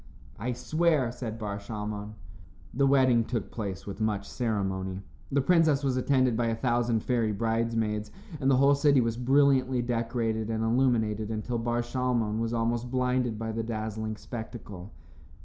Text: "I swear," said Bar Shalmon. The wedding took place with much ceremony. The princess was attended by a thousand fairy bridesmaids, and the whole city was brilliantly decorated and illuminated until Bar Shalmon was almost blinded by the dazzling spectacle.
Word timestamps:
"I 0.39 0.53
swear," 0.53 1.11
said 1.11 1.37
Bar 1.37 1.59
Shalmon. 1.59 2.15
The 2.73 2.87
wedding 2.87 3.23
took 3.23 3.51
place 3.51 3.85
with 3.85 4.01
much 4.01 4.27
ceremony. 4.27 5.03
The 5.31 5.41
princess 5.43 5.83
was 5.83 5.95
attended 5.95 6.35
by 6.35 6.47
a 6.47 6.55
thousand 6.55 7.03
fairy 7.03 7.31
bridesmaids, 7.31 8.09
and 8.39 8.49
the 8.49 8.57
whole 8.57 8.73
city 8.73 8.99
was 8.99 9.15
brilliantly 9.15 9.83
decorated 9.83 10.49
and 10.49 10.63
illuminated 10.63 11.29
until 11.29 11.59
Bar 11.59 11.83
Shalmon 11.83 12.39
was 12.39 12.51
almost 12.51 12.89
blinded 12.89 13.37
by 13.37 13.51
the 13.51 13.61
dazzling 13.61 14.15
spectacle. 14.15 14.91